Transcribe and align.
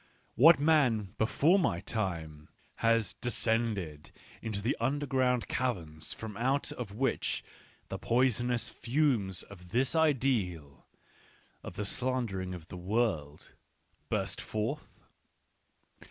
What 0.33 0.59
man, 0.59 1.13
before 1.19 1.59
my 1.59 1.79
time, 1.79 2.49
had 2.77 3.13
descended 3.21 4.11
into 4.41 4.59
the 4.59 4.75
under 4.79 5.05
ground 5.05 5.47
caverns 5.47 6.11
from 6.11 6.35
out 6.37 6.71
of 6.71 6.91
which 6.95 7.43
the 7.89 7.99
poisonous 7.99 8.67
fumes 8.67 9.43
of 9.43 9.69
this 9.69 9.93
ideal— 9.95 10.87
of 11.63 11.75
this 11.75 11.89
slandering 11.89 12.55
of 12.55 12.67
the 12.69 12.77
world— 12.77 13.53
burst 14.09 14.41
forth 14.41 15.03